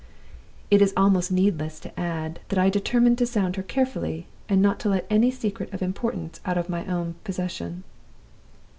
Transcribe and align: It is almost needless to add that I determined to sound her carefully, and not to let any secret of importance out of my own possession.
It 0.71 0.81
is 0.81 0.95
almost 0.97 1.31
needless 1.31 1.79
to 1.81 1.99
add 1.99 2.39
that 2.47 2.57
I 2.57 2.71
determined 2.71 3.19
to 3.19 3.27
sound 3.27 3.55
her 3.55 3.61
carefully, 3.61 4.25
and 4.49 4.59
not 4.59 4.79
to 4.79 4.89
let 4.89 5.05
any 5.11 5.29
secret 5.29 5.71
of 5.71 5.83
importance 5.83 6.39
out 6.43 6.57
of 6.57 6.69
my 6.69 6.87
own 6.87 7.13
possession. 7.23 7.83